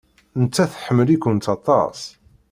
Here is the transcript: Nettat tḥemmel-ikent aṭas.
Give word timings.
Nettat 0.41 0.69
tḥemmel-ikent 0.73 1.51
aṭas. 1.55 1.99